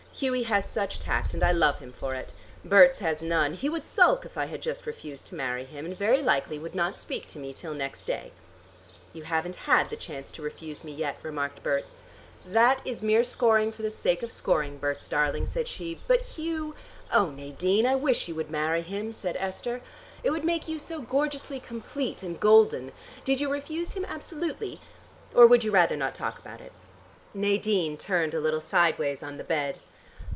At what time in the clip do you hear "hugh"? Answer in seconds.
16.21-16.75